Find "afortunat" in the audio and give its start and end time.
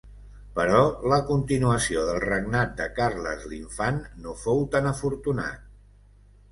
4.97-5.67